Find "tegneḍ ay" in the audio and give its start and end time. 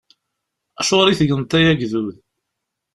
1.19-1.65